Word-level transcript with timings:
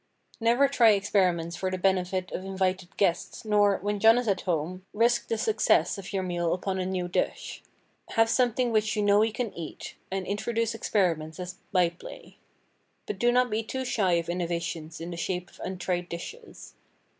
Never 0.39 0.67
try 0.67 0.93
experiments 0.93 1.55
for 1.55 1.69
the 1.69 1.77
benefit 1.77 2.31
of 2.31 2.43
invited 2.43 2.97
guests 2.97 3.45
nor, 3.45 3.77
when 3.83 3.99
John 3.99 4.17
is 4.17 4.27
at 4.27 4.41
home, 4.41 4.83
risk 4.95 5.27
the 5.27 5.37
success 5.37 5.99
of 5.99 6.11
your 6.11 6.23
meal 6.23 6.55
upon 6.55 6.79
a 6.79 6.87
new 6.87 7.07
dish. 7.07 7.61
Have 8.15 8.27
something 8.27 8.71
which 8.71 8.95
you 8.95 9.03
know 9.03 9.21
he 9.21 9.31
can 9.31 9.53
eat, 9.53 9.93
and 10.11 10.25
introduce 10.25 10.73
experiments 10.73 11.39
as 11.39 11.59
by 11.71 11.89
play. 11.89 12.39
But 13.05 13.19
do 13.19 13.31
not 13.31 13.51
be 13.51 13.61
too 13.61 13.85
shy 13.85 14.13
of 14.13 14.27
innovations 14.27 14.99
in 15.01 15.11
the 15.11 15.17
shape 15.17 15.51
of 15.51 15.61
untried 15.63 16.09
dishes. 16.09 16.73